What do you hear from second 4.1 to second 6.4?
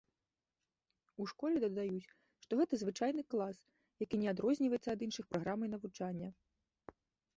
не адрозніваецца ад іншых праграмай навучання.